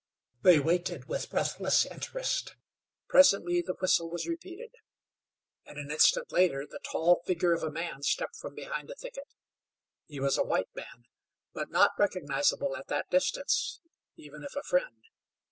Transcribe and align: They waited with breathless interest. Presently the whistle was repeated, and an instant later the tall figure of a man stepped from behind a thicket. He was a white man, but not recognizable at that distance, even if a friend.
They 0.41 0.59
waited 0.59 1.05
with 1.07 1.29
breathless 1.29 1.85
interest. 1.85 2.55
Presently 3.07 3.61
the 3.61 3.75
whistle 3.79 4.09
was 4.09 4.25
repeated, 4.27 4.71
and 5.63 5.77
an 5.77 5.91
instant 5.91 6.31
later 6.31 6.65
the 6.65 6.79
tall 6.79 7.21
figure 7.27 7.53
of 7.53 7.61
a 7.61 7.69
man 7.69 8.01
stepped 8.01 8.35
from 8.37 8.55
behind 8.55 8.89
a 8.89 8.95
thicket. 8.95 9.27
He 10.07 10.19
was 10.19 10.39
a 10.39 10.43
white 10.43 10.73
man, 10.75 11.05
but 11.53 11.69
not 11.69 11.91
recognizable 11.99 12.75
at 12.75 12.87
that 12.87 13.11
distance, 13.11 13.79
even 14.17 14.43
if 14.43 14.55
a 14.55 14.63
friend. 14.63 15.03